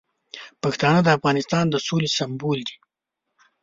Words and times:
پښتانه 0.63 0.99
د 1.03 1.07
افغانستان 1.17 1.65
د 1.69 1.75
سولې 1.87 2.09
سمبول 2.17 2.59
دي. 2.67 2.75